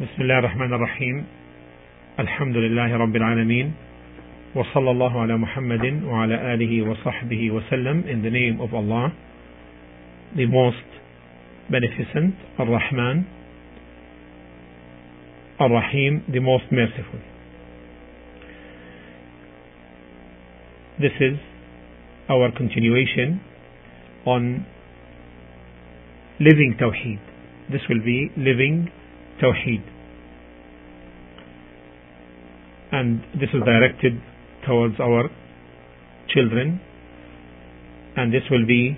بسم 0.00 0.22
الله 0.22 0.38
الرحمن 0.38 0.72
الرحيم 0.72 1.26
الحمد 2.18 2.56
لله 2.56 2.96
رب 2.96 3.16
العالمين 3.16 3.74
وصلى 4.54 4.90
الله 4.90 5.20
على 5.20 5.36
محمد 5.36 6.02
وعلى 6.04 6.54
آله 6.54 6.82
وصحبه 6.90 7.50
وسلم 7.50 8.02
in 8.08 8.22
the 8.22 8.30
name 8.30 8.60
of 8.60 8.74
Allah 8.74 9.12
the 10.36 10.46
most 10.46 10.88
beneficent 11.70 12.34
Ar-Rahman 12.58 13.26
Ar-Rahim 15.60 16.24
the 16.32 16.40
most 16.40 16.64
merciful 16.72 17.20
this 20.98 21.12
is 21.20 21.36
our 22.28 22.50
continuation 22.56 23.40
on 24.26 24.64
living 26.40 26.76
Tawheed 26.80 27.20
this 27.70 27.82
will 27.88 28.02
be 28.04 28.30
living 28.36 28.90
Tawheed. 29.41 29.83
And 32.91 33.21
this 33.33 33.49
is 33.53 33.61
directed 33.65 34.13
towards 34.65 34.99
our 34.99 35.29
children. 36.33 36.79
And 38.15 38.33
this 38.33 38.43
will 38.49 38.65
be 38.65 38.97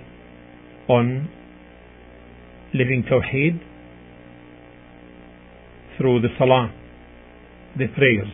on 0.88 1.28
living 2.72 3.04
Tawheed 3.10 3.60
through 5.96 6.20
the 6.20 6.28
Salah 6.38 6.72
the 7.76 7.86
prayers. 7.88 8.32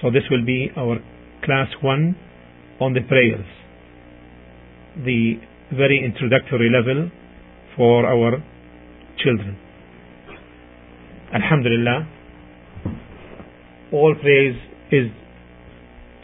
So 0.00 0.10
this 0.10 0.22
will 0.30 0.44
be 0.44 0.70
our 0.76 0.96
class 1.44 1.68
1 1.80 2.16
on 2.80 2.92
the 2.94 3.00
prayers. 3.02 3.46
The 4.96 5.34
very 5.76 6.02
introductory 6.04 6.70
level 6.70 7.10
for 7.76 8.06
our 8.06 8.42
children 9.22 9.58
Alhamdulillah. 11.34 12.08
All 13.92 14.14
praise 14.20 14.56
is 14.92 15.10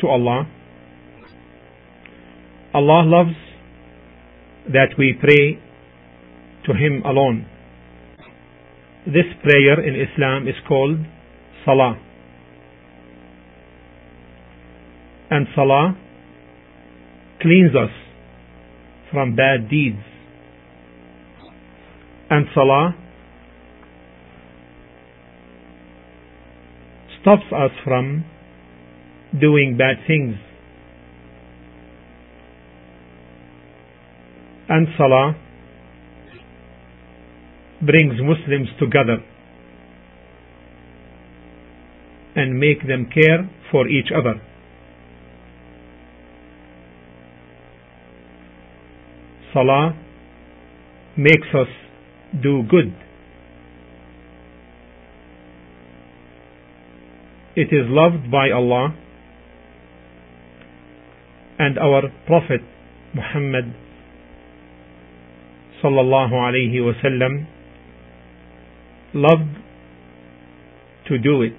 to 0.01 0.07
Allah. 0.07 0.47
Allah 2.75 3.03
loves 3.05 3.37
that 4.73 4.95
we 4.97 5.15
pray 5.21 5.59
to 6.67 6.73
Him 6.73 7.03
alone. 7.05 7.47
This 9.07 9.27
prayer 9.43 9.83
in 9.85 10.01
Islam 10.01 10.47
is 10.47 10.55
called 10.69 10.99
Salah. 11.65 11.99
And 15.31 15.47
Salah 15.57 15.97
cleans 17.41 17.75
us 17.75 17.91
from 19.11 19.35
bad 19.35 19.69
deeds. 19.69 19.99
And 22.31 22.47
Salah 22.55 22.95
stops 27.23 27.47
us 27.53 27.71
from 27.85 28.25
doing 29.41 29.77
bad 29.79 29.97
things. 30.07 30.37
And 34.69 34.89
Salah 34.97 35.37
brings 37.81 38.15
Muslims 38.21 38.69
together 38.79 39.19
and 42.35 42.59
make 42.59 42.87
them 42.87 43.09
care 43.13 43.51
for 43.71 43.89
each 43.89 44.09
other. 44.17 44.41
Salah 49.53 49.95
makes 51.17 51.49
us 51.55 51.69
do 52.43 52.63
good. 52.69 52.95
It 57.55 57.69
is 57.71 57.85
loved 57.89 58.31
by 58.31 58.51
Allah 58.51 58.97
and 61.59 61.79
our 61.79 62.03
Prophet 62.27 62.63
Muhammad 63.15 63.75
sallallahu 65.83 66.33
alayhi 66.33 66.81
wasallam 66.81 67.47
loved 69.13 69.57
to 71.09 71.19
do 71.19 71.43
it. 71.43 71.53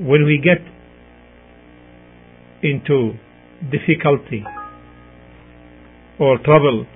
When 0.00 0.24
we 0.24 0.40
get 0.42 0.66
into 2.64 3.12
difficulty 3.70 4.44
or 6.18 6.38
trouble, 6.38 6.86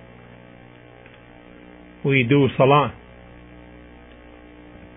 we 2.07 2.23
do 2.23 2.47
salah. 2.57 2.95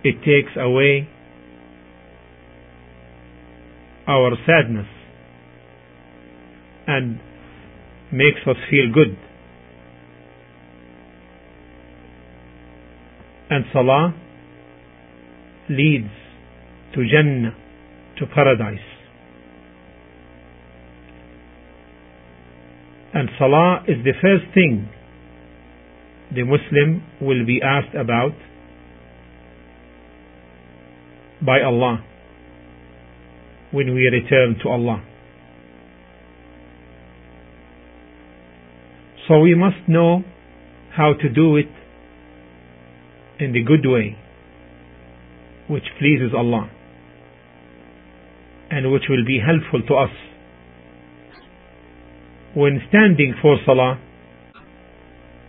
It 0.04 0.18
takes 0.20 0.56
away 0.56 1.10
our 4.08 4.32
sadness 4.46 4.86
and 6.86 7.20
makes 8.14 8.40
us 8.48 8.56
feel 8.70 8.94
good. 8.94 9.18
And 13.50 13.66
salah 13.74 14.14
leads 15.68 16.12
to 16.94 17.04
Jannah, 17.10 17.56
to 18.20 18.26
paradise. 18.28 18.78
And 23.16 23.30
salah 23.40 23.84
is 23.88 23.98
the 24.04 24.14
first 24.22 24.54
thing 24.54 24.90
the 26.34 26.44
Muslim 26.44 27.04
will 27.22 27.46
be 27.46 27.60
asked 27.64 27.96
about 27.96 28.34
by 31.46 31.62
Allah 31.62 32.04
when 33.72 33.94
we 33.94 34.02
return 34.08 34.56
to 34.64 34.70
Allah. 34.70 35.04
So 39.28 39.40
we 39.40 39.56
must 39.56 39.88
know 39.88 40.24
how 40.96 41.14
to 41.14 41.30
do 41.30 41.56
it 41.58 41.70
in 43.40 43.54
the 43.54 43.64
good 43.64 43.86
way 43.86 44.18
which 45.70 45.84
pleases 46.00 46.32
Allah 46.36 46.70
and 48.72 48.92
which 48.92 49.04
will 49.10 49.26
be 49.26 49.40
helpful 49.40 49.82
to 49.88 49.94
us. 49.96 50.10
When 52.56 52.82
standing 52.90 53.36
for 53.42 53.58
Salah, 53.66 54.00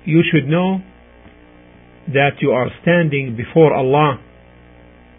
you 0.04 0.22
should 0.30 0.48
know 0.48 0.80
that 2.08 2.40
you 2.40 2.50
are 2.50 2.68
standing 2.82 3.36
before 3.36 3.74
Allah 3.74 4.18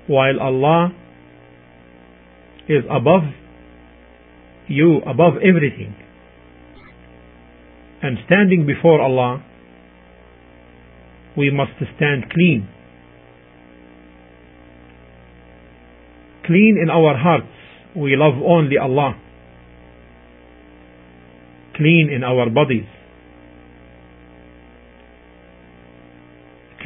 while 0.08 0.40
Allah 0.40 0.90
is 2.68 2.84
above 2.90 3.24
you, 4.68 4.98
above 5.06 5.34
everything. 5.38 5.96
And 8.02 8.18
standing 8.26 8.66
before 8.66 9.02
Allah, 9.02 9.44
we 11.38 11.52
must 11.52 11.72
stand 11.96 12.32
clean. 12.32 12.68
Clean 16.46 16.80
in 16.82 16.90
our 16.90 17.16
hearts, 17.16 17.48
we 17.96 18.16
love 18.16 18.34
only 18.44 18.78
Allah. 18.78 19.16
Clean 21.76 22.10
in 22.14 22.24
our 22.24 22.50
bodies. 22.50 22.88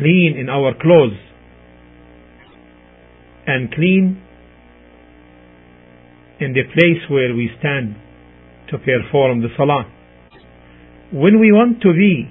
Clean 0.06 0.38
in 0.40 0.50
our 0.50 0.76
clothes. 0.80 1.18
And 3.48 3.74
clean 3.74 4.22
in 6.40 6.54
the 6.54 6.62
place 6.62 7.10
where 7.10 7.34
we 7.34 7.50
stand 7.58 7.96
to 8.70 8.78
perform 8.78 9.42
the 9.42 9.48
salah. 9.58 9.86
When 11.12 11.40
we 11.40 11.52
want 11.52 11.82
to 11.82 11.92
be 11.94 12.30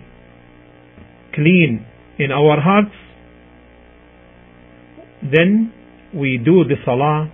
clean 1.34 1.84
in 2.16 2.30
our 2.30 2.60
hearts, 2.60 2.94
then 5.22 5.72
we 6.14 6.38
do 6.38 6.62
the 6.62 6.76
salah 6.84 7.28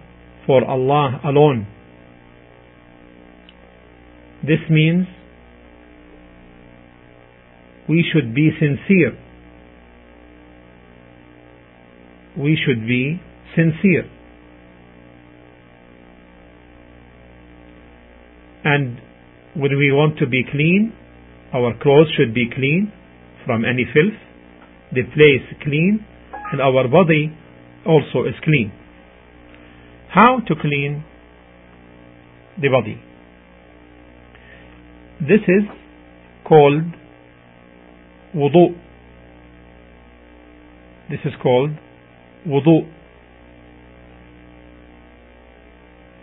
for 0.47 0.65
Allah 0.65 1.21
alone. 1.23 1.67
This 4.43 4.61
means 4.71 5.07
we 7.87 8.03
should 8.11 8.35
be 8.35 8.53
sincere. 8.59 9.19
We 12.39 12.59
should 12.65 12.87
be 12.87 13.21
sincere. 13.57 14.09
And 18.65 19.01
when 19.57 19.77
we 19.79 19.91
want 19.91 20.19
to 20.19 20.27
be 20.27 20.45
clean, 20.51 20.93
our 21.53 21.75
clothes 21.83 22.13
should 22.17 22.35
be 22.35 22.49
clean 22.55 22.93
from 23.45 23.65
any 23.65 23.85
filth, 23.93 24.19
the 24.93 25.03
place 25.03 25.59
clean, 25.63 26.05
and 26.53 26.61
our 26.61 26.87
body 26.89 27.37
also 27.87 28.29
is 28.29 28.35
clean. 28.45 28.73
How 30.13 30.39
to 30.47 30.55
clean 30.61 31.05
the 32.61 32.69
body? 32.69 33.01
This 35.21 35.41
is 35.49 35.65
called 36.47 36.83
wudu. 38.35 38.77
This 41.09 41.21
is 41.25 41.33
called 41.43 41.71
wudu. 42.47 42.87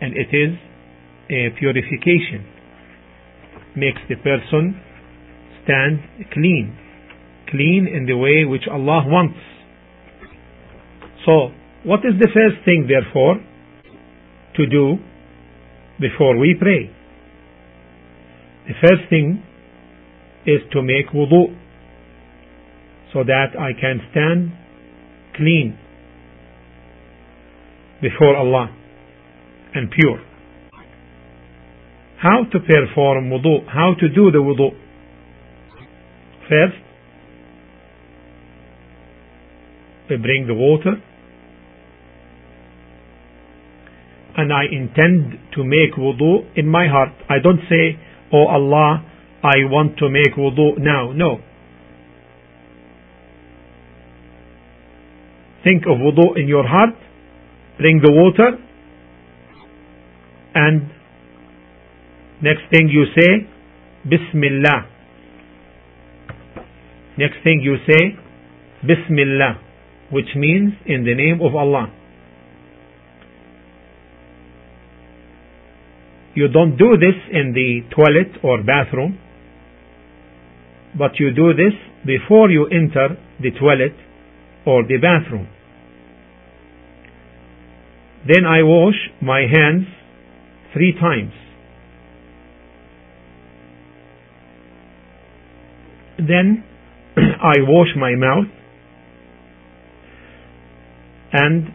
And 0.02 0.14
it 0.16 0.30
is 0.36 0.58
a 1.30 1.58
purification. 1.58 2.46
Makes 3.76 4.02
the 4.10 4.16
person 4.16 4.80
stand 5.64 6.00
clean. 6.34 6.78
Clean 7.50 7.88
in 7.88 8.06
the 8.06 8.18
way 8.18 8.46
which 8.46 8.68
Allah 8.72 9.04
wants. 9.06 9.40
So, 11.26 11.50
what 11.84 12.00
is 12.00 12.14
the 12.20 12.30
first 12.34 12.64
thing 12.66 12.88
therefore 12.88 13.36
to 14.56 14.66
do 14.66 14.98
before 16.00 16.38
we 16.38 16.56
pray? 16.60 16.92
The 18.68 18.74
first 18.82 19.10
thing 19.10 19.44
is 20.46 20.62
to 20.72 20.82
make 20.82 21.08
wudu 21.14 21.56
so 23.14 23.24
that 23.24 23.58
I 23.60 23.72
can 23.80 24.02
stand 24.12 24.52
clean 25.36 25.78
before 28.02 28.36
Allah 28.36 28.76
and 29.74 29.90
pure. 29.92 30.20
How 32.22 32.44
to 32.52 32.60
perform 32.60 33.30
wudu, 33.30 33.68
how 33.68 33.94
to 34.00 34.10
do 34.10 34.32
the 34.32 34.40
wudu. 34.40 34.72
First, 36.50 36.82
we 40.10 40.18
bring 40.18 40.48
the 40.48 40.54
water 40.54 41.02
and 44.38 44.54
I 44.54 44.64
intend 44.72 45.40
to 45.56 45.64
make 45.64 45.94
wudu 45.98 46.56
in 46.56 46.68
my 46.68 46.88
heart. 46.88 47.10
I 47.28 47.40
don't 47.44 47.60
say, 47.70 48.00
Oh 48.32 48.48
Allah, 48.48 49.04
I 49.44 49.66
want 49.66 49.98
to 49.98 50.10
make 50.10 50.34
wudu 50.38 50.78
now. 50.78 51.12
No. 51.12 51.40
Think 55.64 55.84
of 55.84 55.98
wudu 55.98 56.38
in 56.38 56.48
your 56.48 56.68
heart, 56.68 56.96
bring 57.78 58.02
the 58.04 58.12
water, 58.12 58.58
and 60.56 60.90
next 62.42 62.64
thing 62.72 62.90
you 62.90 63.06
say, 63.16 63.48
Bismillah. 64.04 64.90
Next 67.18 67.38
thing 67.44 67.62
you 67.64 67.78
say, 67.88 68.16
Bismillah, 68.82 69.60
which 70.12 70.36
means 70.36 70.74
in 70.86 71.04
the 71.04 71.14
name 71.16 71.40
of 71.42 71.56
Allah. 71.56 71.94
You 76.36 76.48
don't 76.48 76.78
do 76.78 76.98
this 76.98 77.16
in 77.32 77.54
the 77.54 77.82
toilet 77.96 78.44
or 78.44 78.62
bathroom, 78.64 79.18
but 80.98 81.20
you 81.20 81.32
do 81.34 81.54
this 81.54 81.74
before 82.06 82.50
you 82.52 82.68
enter 82.68 83.18
the 83.42 83.52
toilet 83.60 83.94
or 84.66 84.84
the 84.84 84.98
bathroom. 84.98 85.48
Then 88.26 88.46
I 88.46 88.64
wash 88.64 88.96
my 89.22 89.42
hands 89.42 89.88
three 90.74 90.94
times. 90.94 91.34
Then 96.18 96.64
I 97.18 97.62
wash 97.62 97.90
my 97.96 98.16
mouth 98.16 98.52
and 101.32 101.68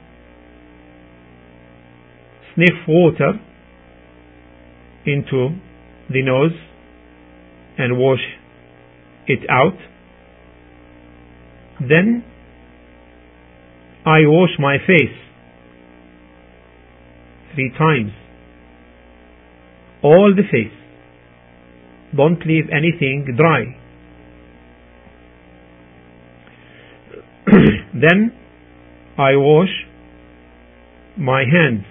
sniff 2.54 2.86
water 2.88 3.32
into 5.06 5.50
the 6.10 6.22
nose 6.22 6.52
and 7.78 7.98
wash 7.98 8.20
it 9.26 9.48
out. 9.48 9.78
Then 11.80 12.24
I 14.04 14.26
wash 14.26 14.50
my 14.58 14.78
face 14.78 15.21
three 17.54 17.72
times. 17.78 18.12
All 20.02 20.34
the 20.34 20.42
face. 20.42 20.76
Don't 22.16 22.44
leave 22.46 22.64
anything 22.70 23.34
dry. 23.36 23.64
then 27.94 28.32
I 29.18 29.36
wash 29.36 29.68
my 31.18 31.40
hands 31.40 31.84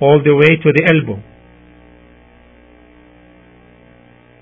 all 0.00 0.20
the 0.24 0.34
way 0.34 0.56
to 0.62 0.72
the 0.72 0.84
elbow, 0.94 1.22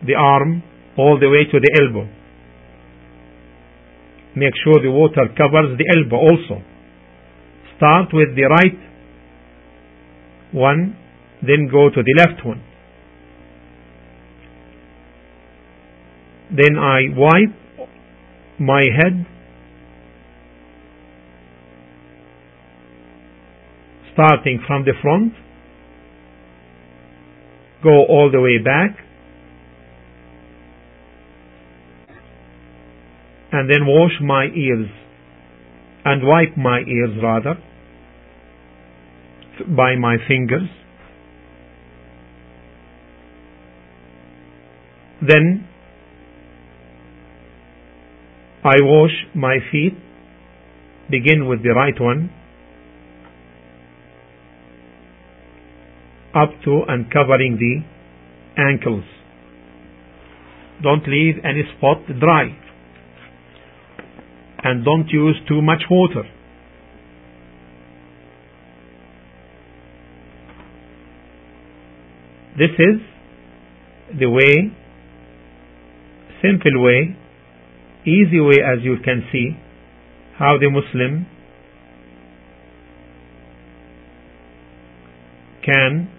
the 0.07 0.15
arm 0.15 0.63
all 0.97 1.19
the 1.21 1.29
way 1.29 1.45
to 1.51 1.61
the 1.61 1.71
elbow. 1.83 2.09
Make 4.37 4.55
sure 4.65 4.83
the 4.83 4.91
water 4.91 5.29
covers 5.37 5.77
the 5.77 5.87
elbow 5.97 6.17
also. 6.17 6.63
Start 7.77 8.09
with 8.13 8.37
the 8.37 8.45
right 8.45 8.90
one, 10.53 10.97
then 11.43 11.69
go 11.71 11.91
to 11.91 12.03
the 12.03 12.15
left 12.19 12.45
one. 12.45 12.63
Then 16.51 16.77
I 16.79 17.03
wipe 17.15 17.55
my 18.59 18.83
head 18.83 19.27
starting 24.13 24.63
from 24.67 24.85
the 24.85 24.93
front 25.01 25.33
go 27.83 28.05
all 28.07 28.31
the 28.31 28.41
way 28.41 28.59
back 28.59 28.99
and 33.53 33.71
then 33.71 33.87
wash 33.87 34.13
my 34.21 34.45
ears 34.45 34.89
and 36.05 36.23
wipe 36.27 36.57
my 36.57 36.81
ears 36.81 37.11
rather 37.23 37.55
by 39.67 39.97
my 39.97 40.17
fingers 40.29 40.69
then 45.21 45.67
I 48.65 48.77
wash 48.81 49.27
my 49.35 49.59
feet 49.71 49.95
begin 51.11 51.49
with 51.49 51.63
the 51.63 51.71
right 51.71 51.99
one 52.01 52.31
up 56.35 56.51
to 56.65 56.83
and 56.87 57.11
covering 57.13 57.57
the 57.59 58.61
ankles. 58.61 59.05
Don't 60.83 61.07
leave 61.07 61.37
any 61.45 61.63
spot 61.77 61.99
dry. 62.19 62.57
And 64.63 64.85
don't 64.85 65.09
use 65.09 65.37
too 65.49 65.63
much 65.63 65.83
water. 65.91 66.25
This 72.61 72.77
is 72.79 73.01
the 74.21 74.29
way, 74.29 74.71
simple 76.43 76.83
way, 76.85 77.17
easy 78.05 78.39
way 78.39 78.59
as 78.61 78.85
you 78.85 78.97
can 79.03 79.23
see, 79.33 79.57
how 80.39 80.59
the 80.61 80.69
Muslim 80.69 81.27
can 85.65 86.11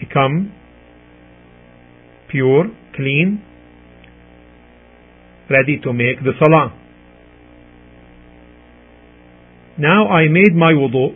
become 0.00 0.52
pure, 2.28 2.64
clean, 2.96 3.40
ready 5.48 5.78
to 5.84 5.92
make 5.92 6.24
the 6.24 6.32
salah. 6.40 6.76
Now 9.78 10.08
I 10.08 10.26
made 10.26 10.56
my 10.56 10.72
wudu. 10.72 11.14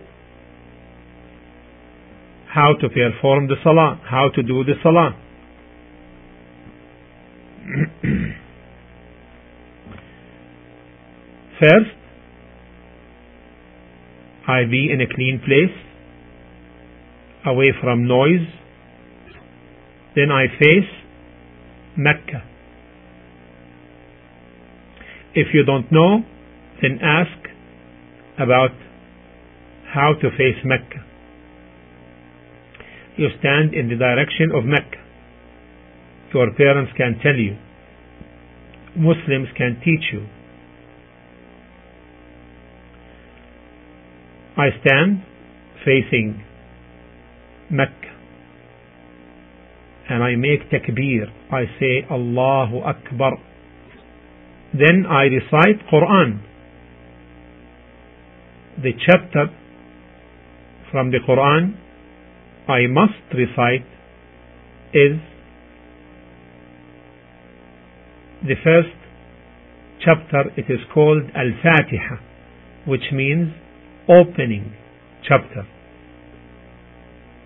How 2.54 2.74
to 2.80 2.88
perform 2.88 3.48
the 3.48 3.56
salah, 3.64 3.98
how 4.04 4.28
to 4.34 4.42
do 4.42 4.62
the 4.64 4.74
salah. 4.82 5.16
First, 11.60 11.96
I 14.46 14.64
be 14.70 14.90
in 14.92 15.00
a 15.00 15.06
clean 15.06 15.40
place, 15.46 15.74
away 17.46 17.72
from 17.80 18.06
noise, 18.06 18.46
then 20.14 20.30
I 20.30 20.46
face 20.58 20.90
Mecca. 21.96 22.42
If 25.34 25.54
you 25.54 25.64
don't 25.64 25.90
know, 25.90 26.22
then 26.82 26.98
ask 27.02 27.48
about 28.38 28.72
how 29.94 30.12
to 30.20 30.30
face 30.30 30.62
Mecca. 30.64 31.11
You 33.16 33.28
stand 33.40 33.74
in 33.74 33.88
the 33.88 33.96
direction 33.96 34.50
of 34.54 34.64
Mecca. 34.64 34.98
Your 36.34 36.52
parents 36.54 36.92
can 36.96 37.18
tell 37.22 37.36
you. 37.36 37.56
Muslims 38.96 39.48
can 39.56 39.80
teach 39.84 40.12
you. 40.12 40.26
I 44.56 44.68
stand 44.80 45.24
facing 45.84 46.42
Mecca. 47.70 48.12
and 50.08 50.22
I 50.22 50.36
make 50.36 50.68
takbir. 50.70 51.26
I 51.50 51.64
say 51.78 52.06
Allahu 52.10 52.78
Akbar. 52.78 53.32
Then 54.74 55.06
I 55.08 55.22
recite 55.24 55.86
Quran. 55.92 56.40
The 58.82 58.92
chapter 59.06 59.46
from 60.90 61.10
the 61.10 61.18
Quran 61.28 61.76
I 62.72 62.86
must 62.86 63.20
recite 63.34 63.84
is 64.94 65.20
the 68.42 68.54
first 68.64 68.96
chapter. 70.02 70.44
It 70.56 70.72
is 70.72 70.80
called 70.94 71.24
Al-Fatiha, 71.36 72.16
which 72.86 73.12
means 73.12 73.52
opening 74.08 74.72
chapter, 75.28 75.66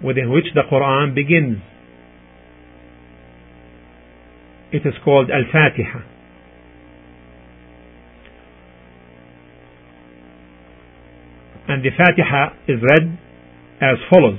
within 0.04 0.30
which 0.30 0.46
the 0.54 0.62
Quran 0.70 1.12
begins. 1.14 1.58
It 4.70 4.86
is 4.86 4.94
called 5.04 5.28
Al-Fatiha. 5.30 6.00
And 11.68 11.84
the 11.84 11.90
Fatiha 11.90 12.54
is 12.68 12.80
read 12.80 13.18
as 13.82 13.98
follows. 14.08 14.38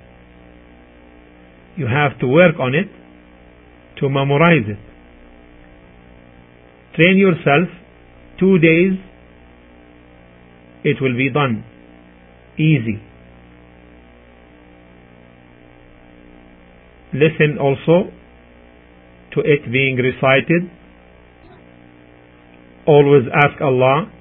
You 1.77 1.87
have 1.87 2.19
to 2.19 2.27
work 2.27 2.55
on 2.59 2.75
it 2.75 2.87
to 3.99 4.09
memorize 4.09 4.67
it. 4.67 4.79
Train 6.95 7.17
yourself 7.17 7.69
two 8.39 8.57
days 8.59 8.99
it 10.83 10.97
will 11.01 11.15
be 11.15 11.29
done 11.29 11.63
easy. 12.57 12.99
Listen 17.13 17.57
also 17.59 18.11
to 19.33 19.41
it 19.41 19.71
being 19.71 19.97
recited. 19.97 20.69
Always 22.87 23.23
ask 23.33 23.61
Allah 23.61 24.11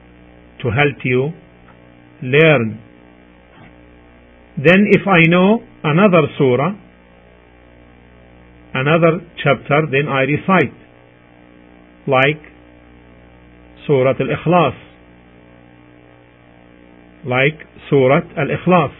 to 0.63 0.71
help 0.71 1.05
you 1.05 1.31
learn. 2.23 2.81
Then 4.57 4.85
if 4.91 5.07
I 5.07 5.27
know 5.29 5.63
another 5.83 6.29
surah, 6.37 6.73
another 8.75 9.21
chapter, 9.43 9.87
then 9.91 10.09
I 10.09 10.23
recite. 10.23 10.75
Like 12.07 12.43
Surah 13.87 14.15
Al-Ikhlas. 14.19 14.77
Like 17.25 17.67
Surah 17.89 18.23
Al-Ikhlas. 18.37 18.93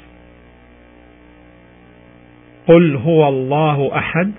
قل 2.69 2.97
هو 2.97 3.29
الله 3.29 3.99
أحد 3.99 4.33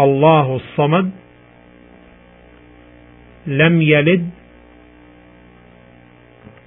الله 0.00 0.56
الصمد 0.56 1.10
لم 3.46 3.82
يلد 3.82 4.30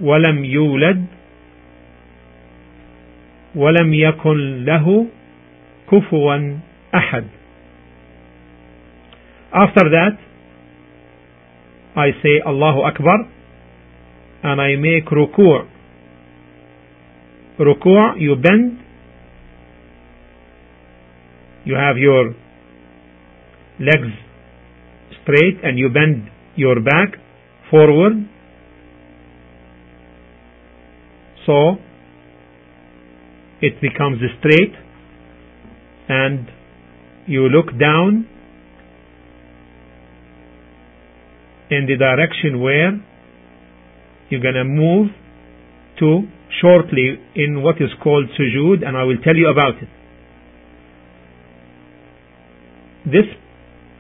ولم 0.02 0.46
يولد 0.46 1.06
ولم 3.56 3.94
يكن 3.94 4.66
له 4.66 5.08
كفوا 5.93 6.59
أحد 6.95 7.25
After 9.53 9.85
that 9.89 10.17
I 11.97 12.11
say 12.23 12.43
Allahu 12.45 12.81
Akbar 12.83 13.19
and 14.43 14.61
I 14.61 14.77
make 14.77 15.07
ruku' 15.07 15.67
ruku' 17.59 18.21
you 18.21 18.37
bend 18.37 18.79
you 21.65 21.75
have 21.75 21.97
your 21.97 22.35
legs 23.81 24.13
straight 25.23 25.59
and 25.63 25.79
you 25.79 25.89
bend 25.89 26.31
your 26.57 26.81
back 26.81 27.17
forward 27.71 28.29
so 31.47 31.77
it 33.61 33.81
becomes 33.81 34.21
straight 34.39 34.75
and 36.12 36.52
you 37.26 37.48
look 37.48 37.68
down 37.80 38.28
in 41.70 41.86
the 41.88 41.96
direction 41.96 42.60
where 42.60 43.00
you're 44.30 44.42
going 44.42 44.56
to 44.56 44.66
move 44.66 45.08
to 46.00 46.24
shortly 46.60 47.18
in 47.36 47.64
what 47.64 47.78
is 47.78 47.92
called 48.04 48.26
sujood 48.38 48.86
and 48.86 48.98
I 48.98 49.04
will 49.04 49.20
tell 49.24 49.38
you 49.38 49.48
about 49.48 49.82
it. 49.82 49.88
This 53.06 53.28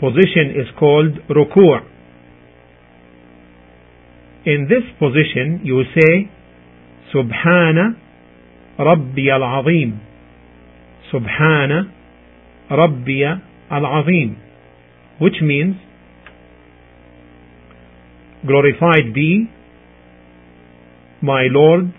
position 0.01 0.51
is 0.59 0.67
called 0.77 1.13
ruku'. 1.29 1.79
In 4.45 4.67
this 4.67 4.83
position 4.99 5.61
you 5.63 5.83
say 5.95 6.29
Subhana 7.13 7.95
Rabbi 8.77 9.29
al-Azim 9.31 10.01
Subhana 11.13 12.00
Rabbi 12.70 13.22
al-Azim 13.70 14.36
which 15.18 15.40
means 15.42 15.76
glorified 18.46 19.14
be 19.14 19.48
my 21.22 21.46
Lord 21.50 21.92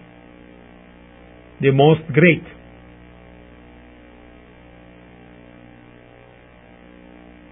the 1.61 1.71
most 1.71 2.01
great 2.13 2.43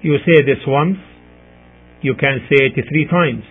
you 0.03 0.17
say 0.25 0.41
this 0.45 0.61
once 0.67 0.97
you 2.01 2.13
can 2.13 2.39
say 2.49 2.65
it 2.67 2.85
three 2.89 3.07
times 3.09 3.43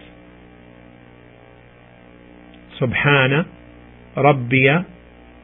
سبحان 2.81 3.45
ربي 4.17 4.85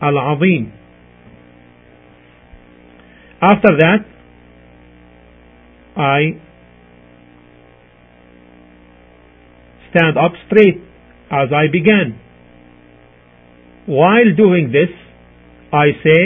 العظيم 0.03 0.71
after 3.43 3.73
that 3.83 4.05
I 5.97 6.21
stand 9.91 10.17
up 10.17 10.33
straight 10.47 10.79
as 11.31 11.49
I 11.53 11.67
began 11.71 12.19
while 13.87 14.31
doing 14.37 14.71
this 14.73 14.91
I 15.73 15.87
say 16.05 16.23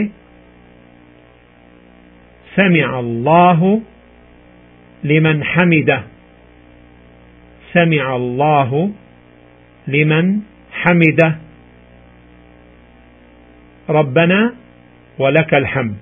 سمع 2.56 3.00
الله 3.00 3.80
لمن 5.04 5.44
حمده 5.44 6.02
سمع 7.72 8.16
الله 8.16 8.90
لمن 9.88 10.40
حمده 10.72 11.30
ربنا 13.88 14.54
ولك 15.18 15.54
الحمد 15.54 15.96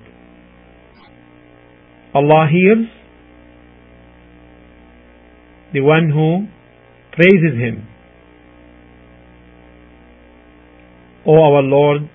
Allah 2.14 2.44
hears 2.46 2.95
The 5.73 5.81
one 5.81 6.09
who 6.09 6.47
praises 7.11 7.59
him 7.59 7.87
O 11.27 11.35
our 11.43 11.61
Lord, 11.61 12.09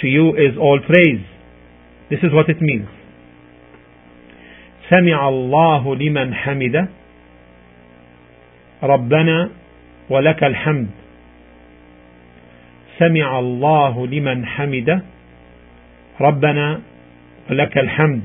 to 0.00 0.06
you 0.06 0.30
is 0.36 0.56
all 0.56 0.78
praise. 0.86 1.26
This 2.08 2.20
is 2.22 2.30
what 2.32 2.48
it 2.48 2.62
means. 2.62 2.86
سمع 4.88 5.28
الله 5.28 5.96
لمن 5.96 6.34
حمده 6.34 6.88
ربنا 8.82 9.50
ولك 10.10 10.44
الحمد 10.44 10.90
سمع 12.98 13.38
الله 13.38 14.06
لمن 14.06 14.46
حمده 14.46 15.02
ربنا 16.20 16.80
ولك 17.50 17.78
الحمد 17.78 18.22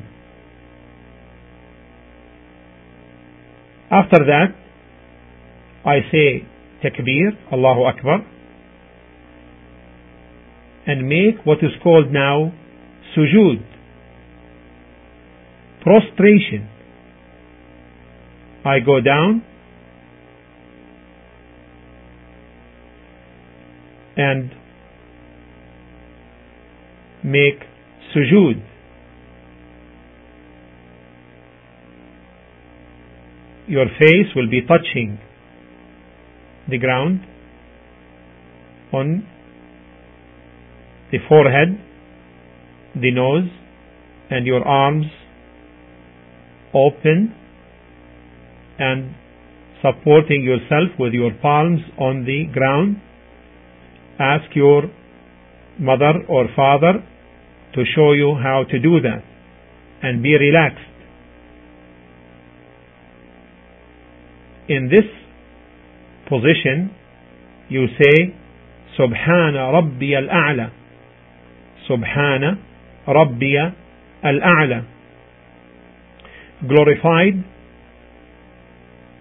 After 3.91 4.19
that, 4.25 4.55
I 5.85 5.99
say 6.11 6.47
takbir, 6.81 7.31
Allahu 7.51 7.83
Akbar, 7.83 8.25
and 10.87 11.09
make 11.09 11.45
what 11.45 11.57
is 11.57 11.71
called 11.83 12.09
now 12.11 12.53
sujood, 13.15 13.61
prostration. 15.83 16.69
I 18.63 18.79
go 18.79 19.01
down 19.01 19.43
and 24.15 24.51
make 27.23 27.59
sujood. 28.15 28.70
Your 33.71 33.85
face 33.97 34.35
will 34.35 34.49
be 34.49 34.59
touching 34.67 35.17
the 36.69 36.77
ground 36.77 37.21
on 38.91 39.25
the 41.09 41.19
forehead, 41.29 41.79
the 42.95 43.11
nose, 43.11 43.49
and 44.29 44.45
your 44.45 44.67
arms 44.67 45.05
open 46.73 47.33
and 48.77 49.15
supporting 49.81 50.43
yourself 50.43 50.99
with 50.99 51.13
your 51.13 51.31
palms 51.41 51.79
on 51.97 52.25
the 52.25 52.51
ground. 52.51 52.97
Ask 54.19 54.53
your 54.53 54.91
mother 55.79 56.25
or 56.27 56.49
father 56.57 57.07
to 57.75 57.83
show 57.95 58.11
you 58.11 58.35
how 58.35 58.65
to 58.69 58.79
do 58.79 58.99
that 58.99 59.23
and 60.03 60.21
be 60.21 60.33
relaxed. 60.35 60.90
in 64.71 64.87
this 64.87 65.07
position, 66.29 66.91
you 67.67 67.87
say, 67.99 68.33
Subhana 68.97 69.71
Rabbi 69.73 70.13
al-A'la. 70.15 70.71
Subhana 71.89 72.51
Rabbi 73.07 73.51
al-A'la. 74.23 74.87
Glorified 76.67 77.43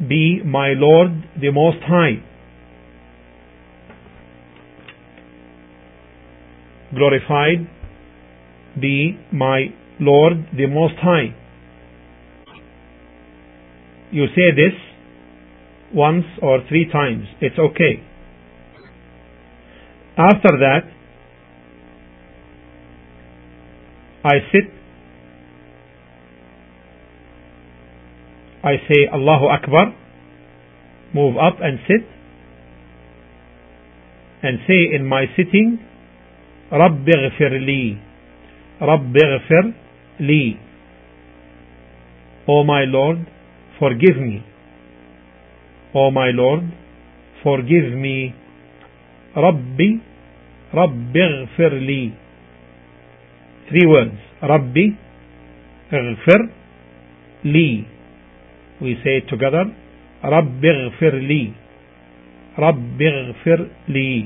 be 0.09 0.41
my 0.45 0.73
Lord 0.77 1.11
the 1.41 1.51
Most 1.51 1.83
High. 1.83 2.23
Glorified 6.95 7.69
be 8.81 9.19
my 9.33 9.67
Lord 9.99 10.47
the 10.57 10.67
Most 10.67 10.95
High. 11.03 11.35
You 14.13 14.27
say 14.35 14.51
this 14.55 14.90
once 15.94 16.26
or 16.42 16.60
three 16.68 16.90
times. 16.92 17.26
It's 17.42 17.58
okay. 17.58 18.04
After 20.18 20.58
that, 20.60 20.84
I 24.24 24.36
sit. 24.52 24.72
I 28.64 28.78
say 28.88 29.08
Allahu 29.14 29.46
Akbar, 29.46 29.94
move 31.14 31.38
up 31.38 31.62
and 31.62 31.78
sit, 31.86 32.08
and 34.42 34.58
say 34.68 34.96
in 34.96 35.06
my 35.06 35.26
sitting, 35.38 35.78
رب 36.74 37.10
اغفر 37.10 37.58
لي 37.58 37.98
رب 38.82 39.18
اغفر 39.18 39.72
لي 40.20 40.56
O 42.48 42.64
my 42.64 42.86
Lord, 42.86 43.26
forgive 43.80 44.18
me. 44.18 44.44
O 45.94 46.12
my 46.12 46.32
Lord, 46.32 46.64
forgive 47.44 47.94
me. 47.96 48.32
ربي 49.38 50.00
رب 50.74 51.18
اغفر 51.18 51.74
لي 51.74 52.12
Three 53.70 53.88
words. 53.88 54.20
ربي 54.44 54.94
اغفر 55.94 56.50
لي 57.44 57.84
We 58.82 58.96
say 59.04 59.22
it 59.22 59.28
together. 59.30 59.66
رب 60.24 60.66
اغفر 60.66 61.16
لي 61.16 61.52
رب 62.60 63.02
اغفر 63.02 63.68
لي 63.90 64.26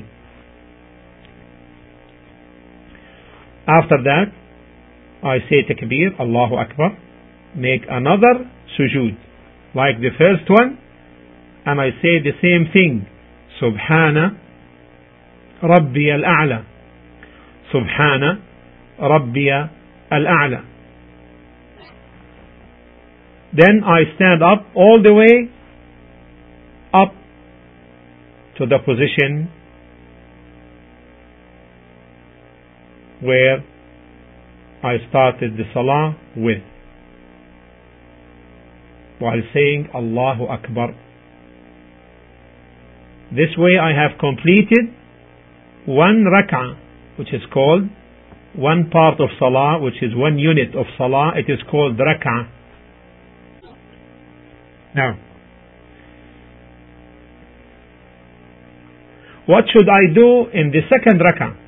After 3.68 3.98
that, 4.02 4.32
I 5.22 5.38
say 5.48 5.62
takbir, 5.68 6.18
Allahu 6.18 6.56
Akbar, 6.56 6.96
make 7.54 7.82
another 7.88 8.50
sujood, 8.74 9.16
like 9.74 10.00
the 10.00 10.10
first 10.18 10.48
one, 10.48 10.78
and 11.65 11.81
I 11.81 11.89
say 12.01 12.19
the 12.23 12.31
same 12.41 12.71
thing. 12.71 13.07
Subhana 13.61 14.37
Rabbi 15.63 16.09
al-A'la. 16.13 16.65
Subhana 17.73 18.41
Rabbi 18.99 19.47
al-A'la. 20.11 20.65
Then 23.53 23.83
I 23.85 24.15
stand 24.15 24.43
up 24.43 24.67
all 24.75 25.01
the 25.01 25.13
way 25.13 25.49
up 26.93 27.13
to 28.57 28.65
the 28.65 28.79
position 28.79 29.49
where 33.21 33.63
I 34.83 34.97
started 35.09 35.57
the 35.57 35.63
salah 35.73 36.17
with 36.35 36.61
while 39.19 39.41
saying 39.53 39.87
Allahu 39.95 40.43
Akbar. 40.45 40.93
This 43.35 43.51
way 43.57 43.77
I 43.77 43.91
have 43.91 44.17
completed 44.19 44.93
one 45.85 46.25
rak'ah 46.25 46.77
which 47.17 47.33
is 47.33 47.41
called 47.53 47.83
one 48.55 48.89
part 48.89 49.19
of 49.19 49.29
salah 49.37 49.79
which 49.81 50.01
is 50.01 50.15
one 50.15 50.39
unit 50.39 50.73
of 50.75 50.85
salah 50.97 51.33
it 51.35 51.51
is 51.51 51.59
called 51.69 51.97
rak'ah. 51.97 52.47
Now 54.95 55.19
what 59.45 59.65
should 59.71 59.89
I 59.89 60.13
do 60.13 60.47
in 60.53 60.71
the 60.71 60.81
second 60.89 61.19
rak'ah? 61.19 61.65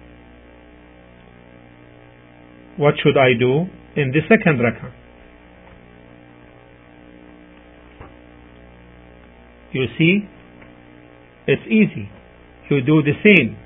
what 2.77 2.93
should 3.03 3.17
I 3.17 3.33
do 3.37 3.65
in 3.95 4.11
the 4.11 4.21
second 4.29 4.59
rak'ah? 4.59 4.93
You 9.73 9.85
see, 9.97 10.29
it's 11.47 11.63
easy. 11.65 12.09
You 12.69 12.81
do 12.81 13.01
the 13.01 13.13
same. 13.23 13.57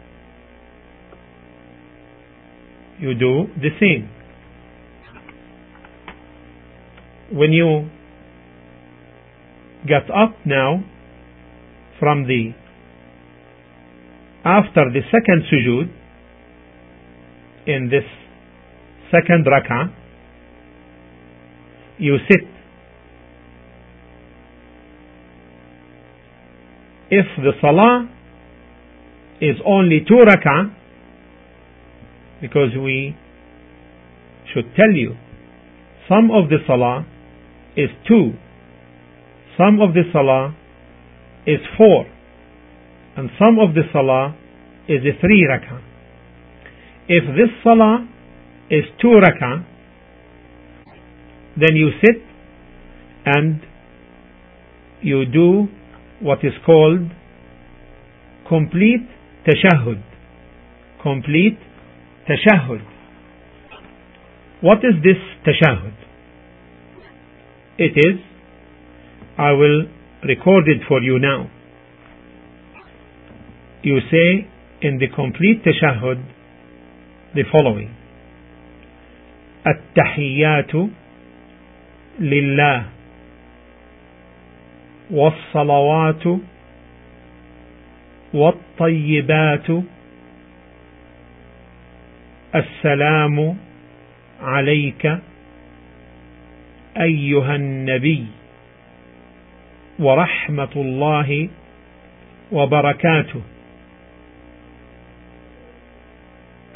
You 3.00 3.16
do 3.16 3.48
the 3.60 3.70
same. 3.80 4.10
When 7.36 7.52
you 7.52 7.90
get 9.88 10.04
up 10.12 10.36
now 10.46 10.84
from 12.00 12.28
the 12.28 12.54
after 14.46 14.92
the 14.92 15.02
second 15.10 15.44
sujood 15.52 15.90
in 17.68 17.90
this 17.90 18.04
second 19.12 19.46
rak'ah, 19.46 19.94
you 21.98 22.18
sit. 22.30 22.51
If 27.14 27.26
the 27.44 27.52
salah 27.60 28.10
is 29.42 29.58
only 29.66 30.00
two 30.08 30.24
rak'ah, 30.24 30.74
because 32.40 32.70
we 32.82 33.14
should 34.54 34.74
tell 34.78 34.92
you, 34.94 35.18
some 36.08 36.32
of 36.32 36.48
the 36.48 36.60
salah 36.66 37.06
is 37.76 37.90
two, 38.08 38.32
some 39.58 39.82
of 39.82 39.94
the 39.94 40.04
salah 40.14 40.56
is 41.46 41.60
four, 41.78 42.06
and 43.18 43.30
some 43.38 43.60
of 43.60 43.76
the 43.76 43.82
salah 43.92 44.34
is 44.88 45.02
a 45.04 45.20
three 45.20 45.46
rak'ah. 45.52 45.82
If 47.10 47.26
this 47.36 47.52
salah 47.62 48.08
is 48.70 48.86
two 49.02 49.20
rak'ah, 49.20 49.66
then 51.60 51.76
you 51.76 51.90
sit 52.00 52.24
and 53.26 53.60
you 55.02 55.26
do 55.26 55.68
what 56.21 56.39
is 56.43 56.53
called 56.65 57.11
complete 58.49 59.09
tashahhud. 59.47 60.03
complete 61.03 61.59
tashahhud. 62.29 62.83
What 64.61 64.79
is 64.79 64.95
this 65.03 65.21
tashahhud? 65.47 65.95
It 67.79 67.93
is, 67.97 68.21
I 69.39 69.53
will 69.53 69.87
record 70.25 70.69
it 70.69 70.83
for 70.89 71.03
you 71.03 71.19
now. 71.19 71.51
You 73.83 73.99
say 74.11 74.49
in 74.83 74.99
the 74.99 75.09
complete 75.15 75.63
tashahhud 75.65 76.25
the 77.35 77.45
following 77.53 77.95
التحيات 79.67 80.75
لله 82.21 82.87
والصلوات 85.12 86.24
والطيبات 88.34 89.68
السلام 92.56 93.58
عليك 94.42 95.18
أيها 96.98 97.56
النبي 97.56 98.26
ورحمة 100.00 100.74
الله 100.76 101.50
وبركاته. 102.52 103.42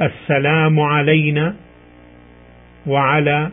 السلام 0.02 0.80
علينا 0.80 1.56
وعلى 2.88 3.52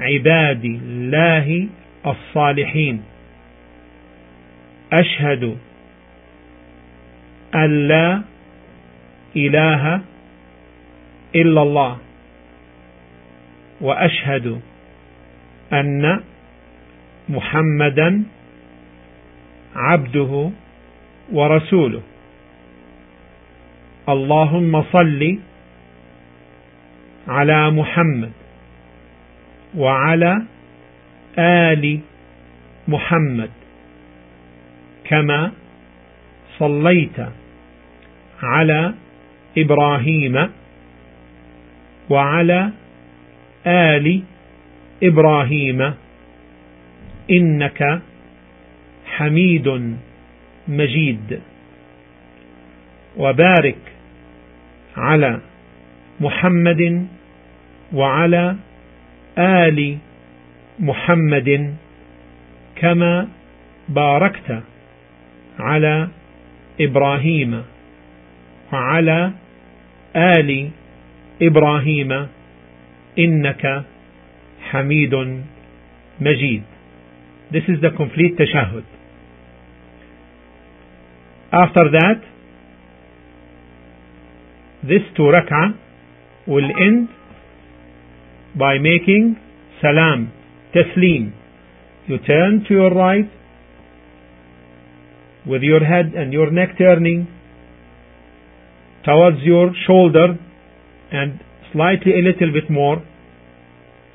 عباد 0.00 0.64
الله 0.64 1.68
الصالحين. 2.06 3.02
أشهد 4.92 5.58
أن 7.54 7.88
لا 7.88 8.22
إله 9.36 10.00
إلا 11.34 11.62
الله 11.62 11.98
وأشهد 13.80 14.60
أن 15.72 16.20
محمدا 17.28 18.22
عبده 19.76 20.50
ورسوله. 21.32 22.02
اللهم 24.08 24.82
صل 24.82 25.38
على 27.28 27.70
محمد 27.70 28.32
وعلى 29.76 30.42
آل 31.38 32.00
محمد. 32.88 33.50
كما 35.08 35.52
صليت 36.58 37.18
على 38.42 38.94
إبراهيم 39.58 40.48
وعلى 42.10 42.70
آل 43.66 44.22
إبراهيم 45.02 45.94
إنك 47.30 48.00
حميد 49.06 49.96
مجيد. 50.68 51.40
وبارك 53.16 53.78
على 54.96 55.40
محمد 56.20 57.06
وعلى 57.92 58.56
آل 59.38 59.98
محمد 60.78 61.74
كما 62.76 63.28
باركت 63.88 64.62
على 65.58 66.08
إبراهيم 66.80 67.62
وعلى 68.72 69.32
آل 70.16 70.70
إبراهيم 71.42 72.26
إنك 73.18 73.84
حميد 74.70 75.14
مجيد 76.20 76.62
This 77.50 77.64
is 77.66 77.80
the 77.80 77.88
complete 77.96 78.36
tashahud. 78.36 78.84
After 81.50 81.84
that, 81.92 82.20
this 84.82 85.00
two 85.16 85.22
rak'ah 85.22 85.72
will 86.46 86.68
end 86.88 87.08
by 88.54 88.76
making 88.78 89.38
salam, 89.80 90.30
taslim. 90.74 91.32
You 92.06 92.18
turn 92.18 92.66
to 92.68 92.74
your 92.74 92.94
right 92.94 93.30
with 95.48 95.62
your 95.62 95.80
head 95.80 96.12
and 96.14 96.32
your 96.32 96.50
neck 96.50 96.76
turning 96.78 97.26
towards 99.04 99.38
your 99.42 99.70
shoulder 99.86 100.36
and 101.10 101.40
slightly 101.72 102.12
a 102.12 102.22
little 102.22 102.52
bit 102.52 102.70
more 102.70 103.02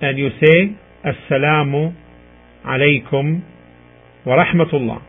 and 0.02 0.18
you 0.18 0.30
say 0.40 0.78
Assalamu 1.04 1.96
alaykum 2.66 3.42
wa 4.26 4.36
rahmatullah. 4.36 5.02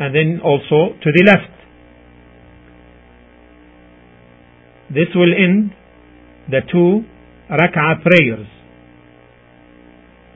And 0.00 0.14
then 0.14 0.40
also 0.44 0.94
to 1.02 1.12
the 1.12 1.24
left. 1.26 1.54
This 4.90 5.08
will 5.14 5.32
end 5.34 5.72
the 6.50 6.60
two 6.72 7.04
rak'ah 7.50 8.02
prayers. 8.02 8.46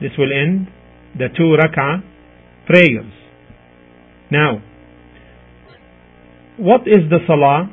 This 0.01 0.11
will 0.17 0.31
end 0.31 0.67
the 1.17 1.29
two 1.35 1.55
rak'ah 1.57 2.12
prayers 2.65 3.11
now 4.31 4.61
what 6.57 6.81
is 6.81 7.09
the 7.09 7.19
salah 7.27 7.69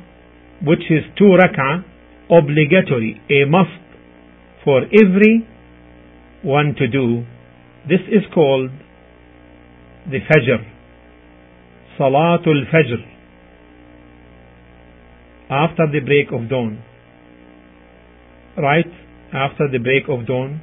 which 0.63 0.85
is 0.89 1.03
two 1.17 1.31
rak'ah 1.43 1.83
obligatory 2.29 3.21
a 3.29 3.45
must 3.45 3.81
for 4.63 4.81
every 4.83 5.47
one 6.43 6.75
to 6.77 6.87
do. 6.87 7.25
This 7.87 8.01
is 8.07 8.23
called 8.33 8.69
the 10.09 10.19
Fajr, 10.19 10.65
Salatul 11.99 12.63
Fajr, 12.71 13.01
after 15.49 15.83
the 15.91 15.99
break 15.99 16.31
of 16.31 16.49
dawn. 16.49 16.83
Right 18.57 18.91
after 19.33 19.67
the 19.71 19.79
break 19.79 20.03
of 20.09 20.27
dawn, 20.27 20.61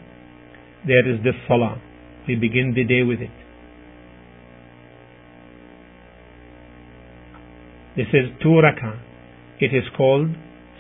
there 0.87 1.09
is 1.13 1.23
this 1.25 1.35
Salah. 1.47 1.81
We 2.27 2.37
begin 2.37 2.75
the 2.75 2.85
day 2.85 3.03
with 3.03 3.21
it. 3.21 3.31
This 7.99 8.07
is 8.15 8.27
two 8.41 8.61
rak'ah. 8.63 8.97
It 9.59 9.75
is 9.75 9.83
called 9.97 10.29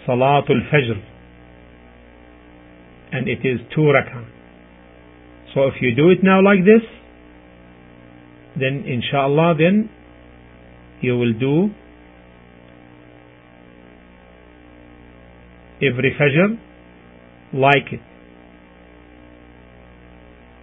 Salatul 0.06 0.60
Fajr 0.72 1.02
and 3.10 3.26
it 3.26 3.40
is 3.44 3.58
two 3.74 3.80
rak'ah. 3.80 4.24
So 5.52 5.62
if 5.66 5.74
you 5.80 5.96
do 5.96 6.10
it 6.10 6.18
now 6.22 6.40
like 6.40 6.60
this, 6.60 6.86
then 8.54 8.84
inshallah 8.86 9.56
then 9.58 9.90
you 11.00 11.18
will 11.18 11.32
do 11.32 11.70
every 15.82 16.14
fajr 16.20 16.56
like 17.52 17.92
it. 17.92 18.00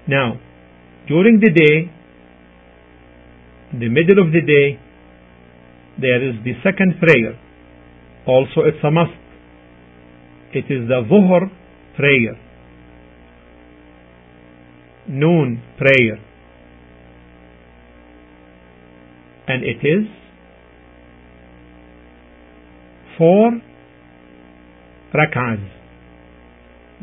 Now, 0.07 0.39
during 1.09 1.41
the 1.41 1.51
day, 1.51 1.91
the 3.77 3.89
middle 3.89 4.25
of 4.25 4.31
the 4.31 4.39
day, 4.39 4.84
there 5.99 6.27
is 6.27 6.35
the 6.43 6.53
second 6.63 6.95
prayer. 6.99 7.39
Also, 8.27 8.61
it's 8.65 8.83
a 8.83 8.91
must. 8.91 9.11
It 10.53 10.65
is 10.69 10.87
the 10.87 11.01
Dhuhr 11.09 11.49
prayer. 11.95 12.39
Noon 15.07 15.61
prayer. 15.77 16.19
And 19.47 19.63
it 19.63 19.85
is 19.85 20.07
four 23.17 23.51
rak'ahs. 25.13 25.71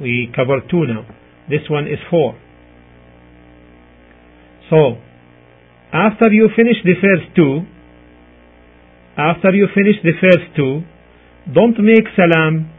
We 0.01 0.33
cover 0.35 0.61
two 0.71 0.87
now. 0.87 1.07
This 1.49 1.69
one 1.69 1.87
is 1.87 1.99
four. 2.11 2.39
So, 4.71 4.97
after 5.93 6.33
you 6.33 6.49
finish 6.57 6.77
the 6.85 6.95
first 6.95 7.37
two, 7.37 7.61
after 9.17 9.51
you 9.51 9.69
finish 9.75 9.97
the 10.03 10.13
first 10.21 10.57
two, 10.57 10.83
don't 11.53 11.79
make 11.83 12.07
salam 12.17 12.71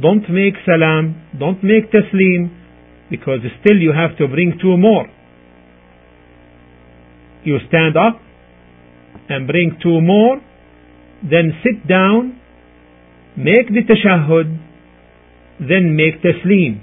don't 0.00 0.28
make 0.28 0.54
salam, 0.66 1.22
don't 1.38 1.62
make 1.64 1.90
taslim, 1.90 2.50
because 3.10 3.40
still 3.60 3.78
you 3.78 3.92
have 3.92 4.16
to 4.18 4.28
bring 4.28 4.58
two 4.60 4.76
more. 4.76 5.06
You 7.44 7.58
stand 7.68 7.96
up 7.96 8.20
and 9.28 9.46
bring 9.46 9.78
two 9.82 10.00
more, 10.02 10.40
then 11.22 11.52
sit 11.64 11.88
down, 11.88 12.38
make 13.36 13.68
the 13.68 13.82
tashahhud, 13.88 14.58
then 15.60 15.96
make 15.96 16.20
taslim. 16.20 16.82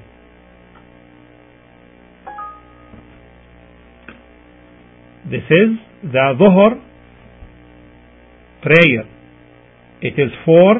This 5.25 5.43
is 5.49 5.77
the 6.11 6.33
dhuhr 6.39 6.81
prayer. 8.63 9.03
It 10.01 10.15
is 10.17 10.31
four 10.45 10.75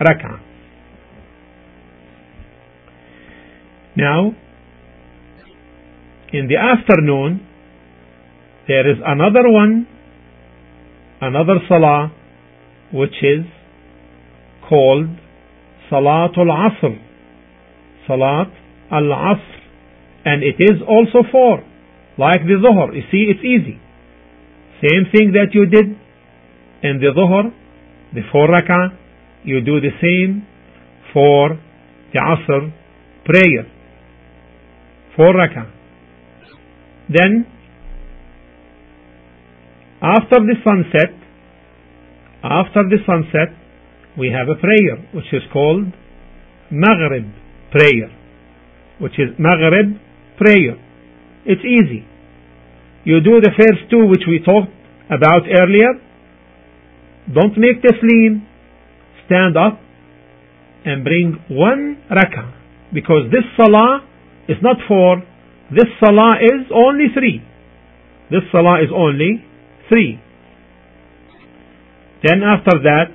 rak'ah. 0.00 0.40
Now, 3.96 4.32
in 6.32 6.48
the 6.48 6.56
afternoon, 6.56 7.46
there 8.68 8.90
is 8.90 8.98
another 9.04 9.48
one, 9.48 9.86
another 11.20 11.54
salah, 11.68 12.12
which 12.92 13.14
is 13.22 13.44
called 14.68 15.06
Salatul 15.90 16.50
Asr. 16.50 16.98
Salat 18.06 18.48
al-Asr. 18.90 19.56
And 20.24 20.42
it 20.42 20.56
is 20.58 20.82
also 20.86 21.26
four, 21.30 21.58
like 22.18 22.42
the 22.42 22.58
Dhuhr. 22.58 22.94
You 22.94 23.02
see, 23.10 23.30
it's 23.30 23.44
easy. 23.44 23.80
Same 24.82 25.06
thing 25.12 25.32
that 25.32 25.54
you 25.54 25.66
did 25.66 25.96
in 26.82 27.00
the 27.00 27.12
Dhuhr, 27.16 27.52
the 28.14 28.22
four 28.32 28.48
rak'ah, 28.48 28.96
you 29.44 29.60
do 29.60 29.80
the 29.80 29.90
same 30.00 30.46
for 31.12 31.58
the 32.12 32.18
Asr 32.18 32.72
prayer. 33.24 33.66
Four 35.16 35.34
rak'ah. 35.34 35.70
Then, 37.08 37.46
after 40.02 40.40
the 40.40 40.56
sunset, 40.62 41.14
after 42.42 42.82
the 42.88 42.98
sunset, 43.06 43.56
we 44.18 44.28
have 44.30 44.48
a 44.48 44.58
prayer 44.60 45.08
which 45.12 45.32
is 45.32 45.42
called 45.52 45.92
Maghrib 46.70 47.30
prayer, 47.70 48.10
which 48.98 49.18
is 49.18 49.30
Maghrib 49.38 49.98
prayer. 50.36 50.76
It's 51.44 51.62
easy. 51.64 52.04
You 53.04 53.20
do 53.20 53.40
the 53.40 53.52
first 53.54 53.90
two 53.90 54.06
which 54.06 54.26
we 54.26 54.40
talked 54.44 54.72
about 55.10 55.46
earlier. 55.46 55.94
Don't 57.32 57.58
make 57.58 57.82
taslim. 57.82 58.46
Stand 59.26 59.56
up 59.56 59.80
and 60.84 61.02
bring 61.02 61.36
one 61.50 61.98
rak'ah 62.10 62.52
because 62.94 63.30
this 63.32 63.42
salah 63.56 64.06
is 64.48 64.56
not 64.62 64.76
four. 64.86 65.22
This 65.70 65.90
salah 65.98 66.34
is 66.40 66.70
only 66.72 67.06
three. 67.12 67.42
This 68.30 68.42
salah 68.52 68.82
is 68.82 68.90
only 68.94 69.44
three. 69.88 70.20
Then 72.22 72.42
after 72.42 72.78
that, 72.82 73.06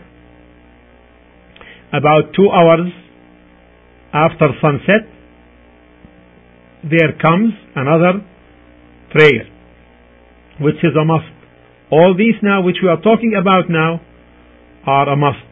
about 1.94 2.34
two 2.36 2.50
hours 2.50 2.92
after 4.14 4.48
sunset, 4.62 5.08
there 6.84 7.14
comes 7.22 7.54
another 7.76 8.26
prayer, 9.12 9.48
which 10.60 10.78
is 10.84 10.92
a 11.00 11.06
must. 11.06 11.41
All 11.92 12.16
these 12.18 12.36
now, 12.42 12.64
which 12.64 12.78
we 12.82 12.88
are 12.88 13.02
talking 13.02 13.34
about 13.40 13.70
now, 13.70 14.00
are 14.86 15.10
a 15.10 15.16
must, 15.16 15.44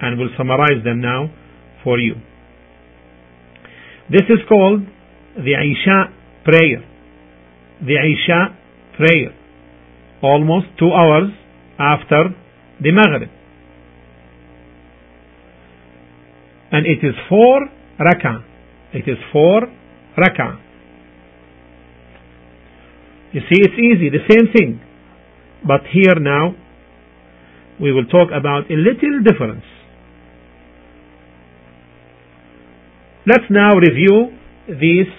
and 0.00 0.18
we'll 0.18 0.30
summarize 0.38 0.84
them 0.84 1.00
now 1.00 1.30
for 1.82 1.98
you. 1.98 2.14
This 4.08 4.22
is 4.28 4.38
called 4.48 4.82
the 5.34 5.54
Isha 5.58 6.14
prayer. 6.44 6.84
The 7.80 7.96
Isha 7.98 8.56
prayer. 8.96 9.34
Almost 10.22 10.66
two 10.78 10.92
hours 10.92 11.30
after 11.78 12.30
the 12.80 12.92
Maghrib. 12.92 13.28
And 16.70 16.86
it 16.86 17.04
is 17.04 17.14
four 17.28 17.68
rak'ah. 17.98 18.44
It 18.92 19.08
is 19.08 19.18
four 19.32 19.62
rak'ah. 20.16 20.60
You 23.32 23.40
see, 23.40 23.60
it's 23.60 23.74
easy, 23.74 24.08
the 24.08 24.24
same 24.30 24.52
thing. 24.56 24.85
But 25.66 25.80
here 25.92 26.14
now, 26.20 26.54
we 27.80 27.92
will 27.92 28.06
talk 28.06 28.28
about 28.32 28.70
a 28.70 28.74
little 28.74 29.22
difference. 29.24 29.64
Let's 33.26 33.50
now 33.50 33.74
review 33.74 34.38
these 34.68 35.10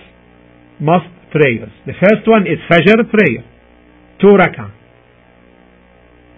must 0.79 1.11
prayers. 1.31 1.69
The 1.85 1.93
first 1.99 2.27
one 2.27 2.43
is 2.47 2.57
Fajr 2.71 3.09
prayer, 3.11 3.43
two 4.21 4.27
rak'ah. 4.27 4.71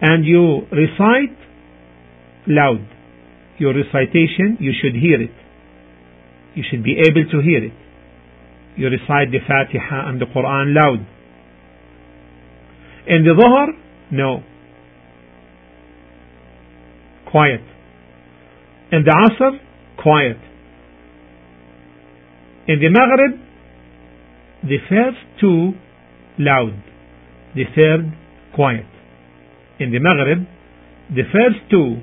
And 0.01 0.25
you 0.25 0.61
recite 0.71 1.37
loud. 2.47 2.87
Your 3.59 3.75
recitation, 3.75 4.57
you 4.59 4.71
should 4.81 4.95
hear 4.95 5.21
it. 5.21 5.35
You 6.55 6.63
should 6.69 6.83
be 6.83 6.97
able 6.97 7.29
to 7.29 7.41
hear 7.41 7.63
it. 7.65 7.73
You 8.75 8.87
recite 8.87 9.31
the 9.31 9.39
Fatiha 9.45 10.09
and 10.09 10.19
the 10.19 10.25
Quran 10.25 10.73
loud. 10.73 11.05
In 13.07 13.23
the 13.23 13.35
Dhuhr, 13.35 13.88
no. 14.11 14.43
Quiet. 17.29 17.61
In 18.91 19.03
the 19.03 19.11
Asr, 19.11 19.59
quiet. 20.01 20.37
In 22.67 22.79
the 22.79 22.89
Maghrib, 22.89 23.39
the 24.63 24.77
first 24.89 25.17
two 25.39 25.73
loud, 26.37 26.83
the 27.55 27.63
third 27.75 28.13
quiet. 28.55 28.85
In 29.79 29.91
the 29.91 29.99
Maghrib, 29.99 30.45
the 31.09 31.23
first 31.31 31.69
two, 31.69 32.01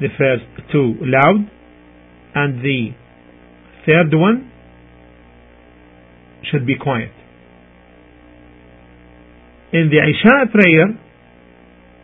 the 0.00 0.08
first 0.16 0.44
two 0.72 0.94
loud, 1.00 1.50
and 2.34 2.60
the 2.64 2.90
third 3.86 4.16
one 4.18 4.50
should 6.50 6.66
be 6.66 6.76
quiet. 6.76 7.12
In 9.72 9.88
the 9.88 9.98
Isha 9.98 10.50
prayer, 10.50 10.98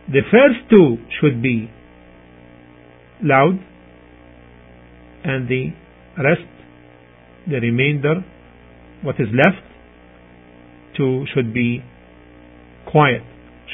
the 0.07 0.21
first 0.31 0.69
two 0.69 0.97
should 1.19 1.41
be 1.41 1.69
loud, 3.21 3.59
and 5.23 5.49
the 5.49 5.73
rest 6.17 6.47
the 7.45 7.59
remainder, 7.59 8.23
what 9.03 9.15
is 9.19 9.27
left, 9.33 9.63
to 10.97 11.25
should 11.33 11.53
be 11.53 11.83
quiet, 12.89 13.21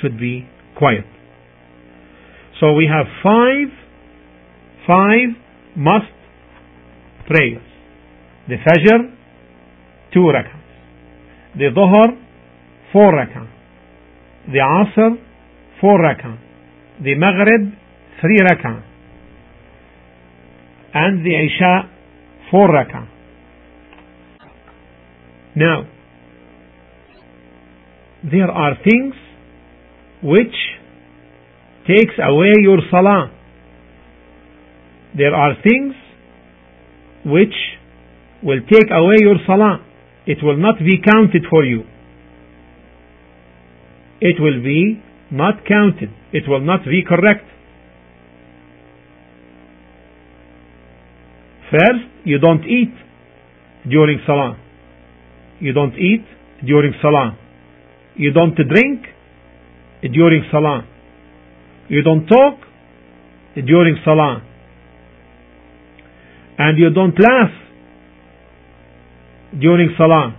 should 0.02 0.20
be 0.20 0.48
quiet. 0.78 1.06
So 2.60 2.74
we 2.74 2.90
have 2.92 3.06
five, 3.24 3.70
five 4.88 5.30
must 5.76 6.14
prayers. 7.28 7.64
The 8.48 8.56
Fajr, 8.56 9.16
two 10.14 10.20
rak'ahs. 10.20 10.62
The 11.56 11.70
Dhuhr, 11.76 12.18
four 12.92 13.14
rak'ahs. 13.14 13.63
The 14.48 14.60
Asr, 14.60 15.16
four 15.80 16.00
rak'ahs. 16.00 16.38
The 17.02 17.16
Maghrib, 17.16 17.74
three 18.22 18.40
rak'ahs. 18.40 18.84
And 20.94 21.26
the 21.26 21.34
Isha, 21.46 21.90
four 22.52 22.68
rak'ahs. 22.70 23.08
Now, 25.56 25.84
there 28.24 28.50
are 28.50 28.76
things 28.84 29.14
which 30.24 30.56
takes 31.88 32.14
away 32.20 32.54
your 32.62 32.80
salah. 32.90 33.32
There 35.16 35.36
are 35.36 35.54
things 35.62 35.94
which 37.26 37.54
will 38.42 38.62
take 38.72 38.90
away 38.92 39.16
your 39.20 39.36
salah. 39.46 39.86
It 40.26 40.40
will 40.42 40.58
not 40.58 40.80
be 40.80 40.98
counted 41.04 41.44
for 41.50 41.64
you. 41.64 41.84
It 44.24 44.40
will 44.40 44.64
be 44.64 45.04
not 45.32 45.66
counted. 45.68 46.10
It 46.32 46.48
will 46.48 46.62
not 46.62 46.86
be 46.86 47.04
correct. 47.04 47.46
First, 51.70 52.06
you 52.24 52.40
don't 52.40 52.64
eat 52.64 52.94
during 53.90 54.20
salah. 54.26 54.64
You 55.64 55.72
don't 55.72 55.96
eat 55.96 56.26
during 56.66 56.94
Salah. 57.02 57.38
You 58.16 58.34
don't 58.34 58.56
drink 58.56 59.06
during 60.02 60.44
Salah. 60.52 60.86
You 61.88 62.04
don't 62.04 62.26
talk 62.28 62.60
during 63.56 63.98
Salah. 64.04 64.42
And 66.58 66.78
you 66.78 66.90
don't 66.90 67.18
laugh 67.20 67.54
during 69.60 69.96
Salah. 69.98 70.36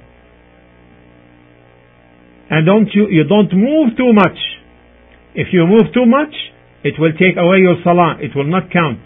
And 2.50 2.66
don't 2.66 2.88
you, 2.92 3.08
you 3.08 3.24
don't 3.24 3.52
move 3.52 3.96
too 3.96 4.12
much. 4.12 4.38
If 5.34 5.48
you 5.52 5.66
move 5.66 5.92
too 5.94 6.06
much, 6.06 6.34
it 6.84 6.94
will 6.98 7.12
take 7.12 7.36
away 7.38 7.58
your 7.58 7.76
Salah. 7.82 8.16
It 8.20 8.36
will 8.36 8.44
not 8.44 8.70
count. 8.70 9.00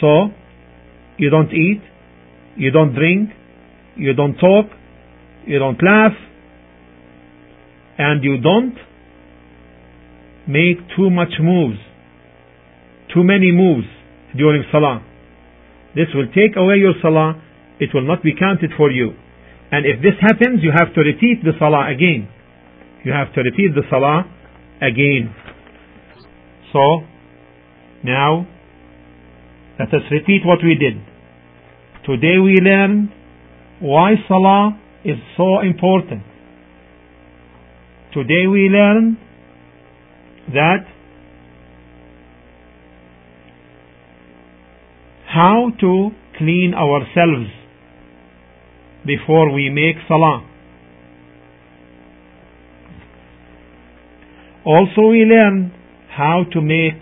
So, 0.00 0.28
you 1.16 1.30
don't 1.30 1.52
eat, 1.52 1.82
you 2.56 2.70
don't 2.70 2.94
drink, 2.94 3.30
you 3.96 4.14
don't 4.14 4.36
talk, 4.36 4.66
you 5.46 5.58
don't 5.58 5.82
laugh, 5.82 6.12
and 7.98 8.22
you 8.22 8.38
don't 8.40 8.76
make 10.46 10.78
too 10.96 11.10
much 11.10 11.32
moves, 11.40 11.78
too 13.12 13.24
many 13.24 13.50
moves 13.50 13.86
during 14.36 14.62
Salah. 14.70 15.04
This 15.96 16.06
will 16.14 16.28
take 16.28 16.56
away 16.56 16.76
your 16.76 16.94
Salah, 17.02 17.42
it 17.80 17.90
will 17.92 18.06
not 18.06 18.22
be 18.22 18.34
counted 18.38 18.70
for 18.76 18.90
you. 18.90 19.14
And 19.70 19.84
if 19.84 20.00
this 20.00 20.16
happens, 20.20 20.60
you 20.62 20.72
have 20.74 20.94
to 20.94 21.00
repeat 21.00 21.44
the 21.44 21.52
Salah 21.58 21.92
again. 21.92 22.28
you 23.04 23.12
have 23.12 23.32
to 23.34 23.40
repeat 23.40 23.74
the 23.74 23.82
salah 23.90 24.24
again. 24.82 25.34
So, 26.72 27.00
now, 28.04 28.46
let 29.78 29.88
us 29.88 30.02
repeat 30.10 30.42
what 30.44 30.58
we 30.62 30.74
did. 30.74 31.00
Today 32.04 32.38
we 32.42 32.56
learned 32.62 33.10
why 33.80 34.14
salah 34.26 34.78
is 35.04 35.16
so 35.36 35.60
important. 35.60 36.22
Today 38.12 38.46
we 38.50 38.68
learned 38.68 39.16
that 40.48 40.84
how 45.26 45.70
to 45.80 46.10
clean 46.36 46.74
ourselves 46.74 47.50
before 49.06 49.52
we 49.52 49.70
make 49.70 49.96
salah. 50.06 50.44
Also 54.64 55.08
we 55.08 55.24
learn 55.24 55.72
how 56.10 56.44
to 56.52 56.60
make 56.60 57.00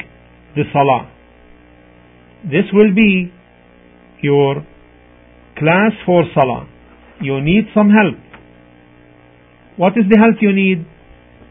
the 0.55 0.65
salah. 0.73 1.11
This 2.45 2.65
will 2.73 2.95
be 2.95 3.33
your 4.23 4.65
class 5.59 5.93
for 6.05 6.25
salah. 6.35 6.69
You 7.21 7.41
need 7.41 7.65
some 7.75 7.91
help. 7.91 8.17
What 9.77 9.93
is 9.97 10.05
the 10.11 10.19
help 10.19 10.37
you 10.41 10.53
need? 10.53 10.87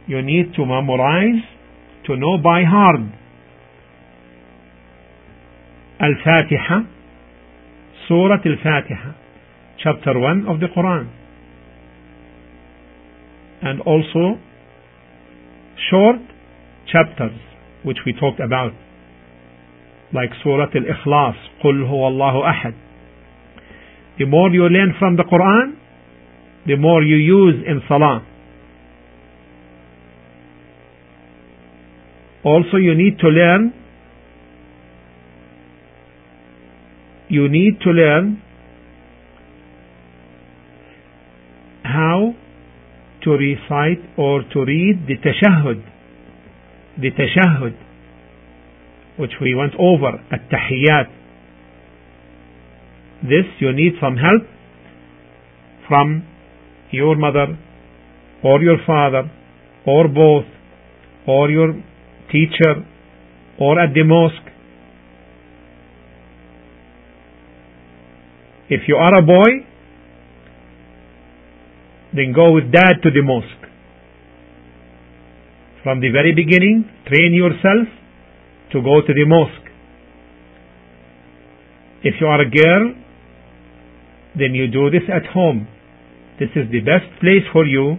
You 0.08 0.21
need 0.21 0.53
to 0.55 0.65
memorize, 0.65 1.41
to 2.05 2.15
know 2.15 2.38
by 2.38 2.63
heart. 2.63 3.01
Al-Fatiha, 5.99 6.79
Surah 8.08 8.41
Al-Fatiha, 8.45 9.24
chapter 9.85 10.18
1 10.18 10.46
of 10.48 10.61
the 10.61 10.66
Quran. 10.66 11.11
And 13.62 13.81
also 13.83 14.40
short 15.90 16.20
chapters 16.92 17.38
which 17.85 17.98
we 18.05 18.12
talked 18.12 18.40
about 18.40 18.72
like 20.12 20.31
Surah 20.42 20.68
Al-Ikhlas 20.74 21.37
قل 21.64 21.85
هو 21.85 22.09
الله 22.09 22.50
أحد 22.50 22.74
the 24.18 24.26
more 24.26 24.50
you 24.50 24.68
learn 24.68 24.94
from 24.98 25.16
the 25.16 25.24
Quran 25.24 25.76
the 26.66 26.76
more 26.76 27.03
you 27.03 27.16
use 27.16 27.64
in 27.66 27.81
Salah 27.88 28.26
also 32.44 32.76
you 32.76 32.94
need 32.94 33.18
to 33.18 33.29
learn 33.29 33.72
you 37.29 37.48
need 37.48 37.81
to 37.81 37.90
learn 37.90 38.42
how 41.95 42.34
to 43.23 43.31
recite 43.31 44.03
or 44.17 44.43
to 44.53 44.60
read 44.65 45.08
the 45.08 45.17
tashahhud. 45.25 45.81
The 46.99 47.12
tashahhud 47.12 47.75
which 49.17 49.31
we 49.41 49.55
went 49.55 49.73
over 49.79 50.12
at-tahiyyat. 50.31 51.08
This 53.23 53.47
you 53.60 53.71
need 53.71 53.93
some 54.01 54.17
help 54.17 54.43
from 55.88 56.27
your 56.91 57.15
mother 57.15 57.58
or 58.43 58.62
your 58.62 58.77
father 58.86 59.31
or 59.88 60.08
both 60.08 60.45
or 61.27 61.49
your 61.49 61.73
teacher 62.31 62.86
or 63.60 63.79
at 63.79 63.93
the 63.93 64.03
mosque. 64.03 64.51
If 68.69 68.81
you 68.88 68.95
are 68.95 69.17
a 69.17 69.21
boy 69.21 69.65
then 72.15 72.32
go 72.34 72.54
with 72.54 72.71
dad 72.71 73.04
to 73.04 73.12
the 73.12 73.21
mosque. 73.21 73.67
From 75.84 75.99
the 75.99 76.10
very 76.10 76.34
beginning, 76.34 76.89
train 77.08 77.34
yourself 77.34 77.88
to 78.71 78.82
go 78.82 79.01
to 79.06 79.13
the 79.13 79.25
mosque. 79.28 79.69
If 82.04 82.15
you 82.21 82.28
are 82.28 82.41
a 82.41 82.49
girl, 82.49 82.95
then 84.38 84.56
you 84.56 84.67
do 84.67 84.89
this 84.89 85.04
at 85.12 85.25
home. 85.32 85.67
This 86.39 86.49
is 86.56 86.71
the 86.71 86.80
best 86.80 87.06
place 87.19 87.43
for 87.51 87.65
you. 87.65 87.97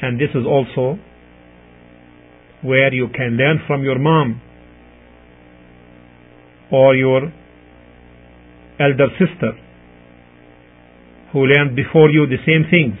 And 0.00 0.20
this 0.20 0.30
is 0.34 0.46
also 0.46 0.98
where 2.62 2.92
you 2.92 3.08
can 3.14 3.36
learn 3.36 3.60
from 3.66 3.84
your 3.84 3.98
mom 3.98 4.40
or 6.72 6.96
your 6.96 7.32
elder 8.80 9.08
sister 9.18 9.63
who 11.34 11.44
learned 11.46 11.74
before 11.74 12.08
you 12.10 12.26
the 12.26 12.38
same 12.46 12.64
things. 12.70 12.94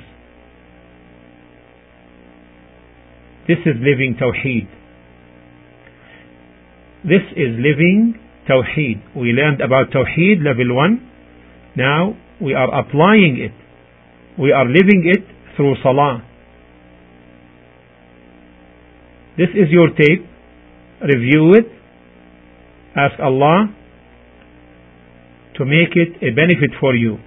This 3.46 3.58
is 3.64 3.78
living 3.78 4.18
Tawheed. 4.20 4.66
This 7.04 7.22
is 7.36 7.54
living 7.62 8.18
Tawheed. 8.50 9.14
We 9.14 9.30
learned 9.30 9.60
about 9.60 9.92
Tawheed 9.92 10.42
level 10.42 10.74
1. 10.74 11.10
Now 11.76 12.16
we 12.40 12.54
are 12.54 12.74
applying 12.74 13.38
it. 13.38 13.54
We 14.36 14.50
are 14.50 14.66
living 14.66 15.04
it 15.14 15.22
through 15.56 15.76
Salah. 15.84 16.26
This 19.38 19.50
is 19.54 19.70
your 19.70 19.90
tape. 19.90 20.26
Review 21.02 21.54
it. 21.54 21.70
Ask 22.96 23.20
Allah 23.20 23.72
to 25.56 25.64
make 25.64 25.94
it 25.94 26.16
a 26.18 26.34
benefit 26.34 26.70
for 26.80 26.96
you 26.96 27.18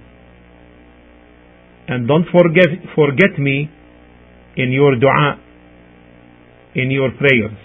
and 1.88 2.06
don't 2.06 2.26
forget 2.30 2.68
forget 2.94 3.38
me 3.38 3.70
in 4.56 4.72
your 4.72 4.96
dua 4.96 5.38
in 6.74 6.90
your 6.90 7.10
prayers 7.18 7.56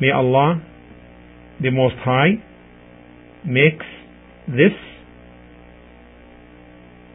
may 0.00 0.10
Allah 0.10 0.62
the 1.60 1.70
most 1.70 1.96
high 2.04 2.32
makes 3.44 3.86
this 4.48 4.74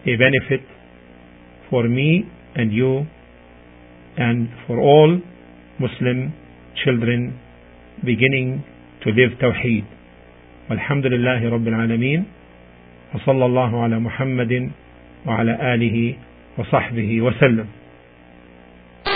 a 0.05 0.15
benefit 0.15 0.61
for 1.69 1.83
me 1.83 2.23
and 2.55 2.71
you 2.71 3.05
and 4.17 4.49
for 4.65 4.79
all 4.79 5.19
Muslim 5.79 6.33
children 6.83 7.39
beginning 8.05 8.63
to 9.03 9.09
live 9.09 9.37
Tawheed. 9.39 9.85
Alhamdulillah. 10.69 11.39
وصلى 13.15 13.45
الله 13.45 13.83
على 13.83 13.99
محمد 13.99 14.71
وعلى 15.25 15.73
آله 15.73 16.13
وصحبه 16.57 17.21
وسلم. 17.21 17.67